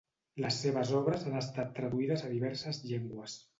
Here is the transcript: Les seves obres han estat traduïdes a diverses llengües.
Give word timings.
Les 0.45 0.55
seves 0.63 0.93
obres 1.01 1.27
han 1.27 1.37
estat 1.43 1.71
traduïdes 1.81 2.25
a 2.25 2.33
diverses 2.35 2.83
llengües. 2.89 3.41